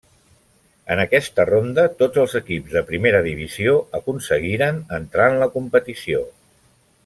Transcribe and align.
En 0.93 1.01
aquesta 1.01 1.43
ronda, 1.49 1.83
tots 1.99 2.21
els 2.23 2.33
equips 2.41 2.73
de 2.77 2.83
Primera 2.89 3.21
Divisió 3.29 3.77
aconseguiren 4.01 4.81
entrar 5.01 5.31
en 5.35 5.39
la 5.45 5.53
competició. 5.59 6.27